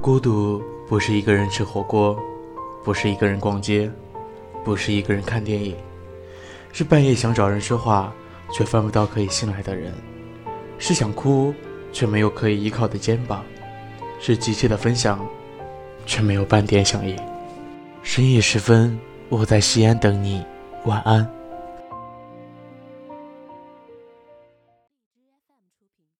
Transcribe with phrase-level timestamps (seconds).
[0.00, 2.18] 孤独不是一个人吃火锅
[2.84, 3.90] 不是一个人逛街
[4.64, 5.74] 不是一个人看电影
[6.72, 8.12] 是半夜想找人说话
[8.52, 9.92] 却翻不到可以信赖的人
[10.78, 11.52] 是想哭
[11.92, 13.44] 却没有可以依靠的肩膀
[14.20, 15.26] 是急切的分享
[16.04, 17.16] 却没有半点响应
[18.02, 18.96] 深夜时分
[19.28, 20.44] 我在西安等你
[20.84, 21.45] 晚安。